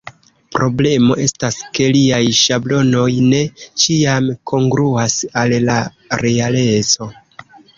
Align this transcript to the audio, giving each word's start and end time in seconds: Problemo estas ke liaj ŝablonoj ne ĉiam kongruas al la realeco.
Problemo 0.53 1.17
estas 1.25 1.59
ke 1.77 1.89
liaj 1.97 2.21
ŝablonoj 2.39 3.05
ne 3.35 3.43
ĉiam 3.83 4.31
kongruas 4.53 5.19
al 5.43 5.55
la 5.71 5.77
realeco. 6.27 7.13